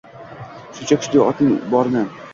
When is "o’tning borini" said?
1.29-2.07